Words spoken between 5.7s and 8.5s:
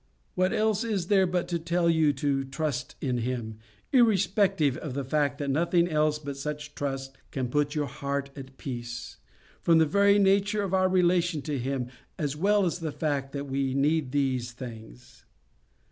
else but such trust can put our heart